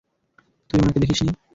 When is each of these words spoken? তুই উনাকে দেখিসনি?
তুই 0.69 0.77
উনাকে 0.81 0.99
দেখিসনি? 0.99 1.31